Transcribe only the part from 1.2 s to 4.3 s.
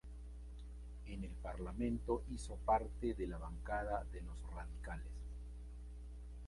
el parlamento hizo parte de la bancada de